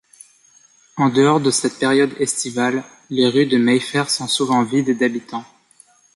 En 0.97 1.09
dehors 1.09 1.39
de 1.39 1.51
cette 1.51 1.77
période 1.77 2.15
estivale, 2.19 2.83
les 3.11 3.27
rues 3.29 3.45
de 3.45 3.59
Mayfair 3.59 4.09
sont 4.09 4.27
souvent 4.27 4.63
vides 4.63 4.97
d’habitants. 4.97 5.45